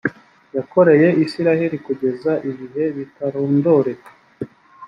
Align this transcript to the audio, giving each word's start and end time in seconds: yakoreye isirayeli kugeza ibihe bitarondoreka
yakoreye 0.55 1.07
isirayeli 1.23 1.77
kugeza 1.85 2.31
ibihe 2.49 2.83
bitarondoreka 2.95 4.09